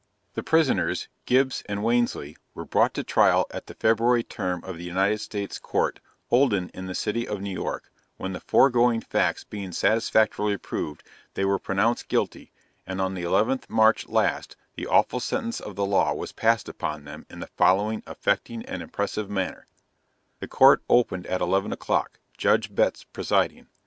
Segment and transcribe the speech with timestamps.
[0.33, 4.83] _]The prisoners, (Gibbs and Wansley,) were brought to trial at the February term of the
[4.83, 5.99] United States Court,
[6.31, 11.03] holden in the city of New York; when the foregoing facts being satisfactorily proved,
[11.35, 12.51] they were pronounced guilty,
[12.87, 17.03] and on the 11th March last, the awful sentence of the law was passed upon
[17.03, 19.67] them in the following affecting and impressive manner:
[20.39, 23.67] The Court opened at 11 o'clock, Judge Betts presiding.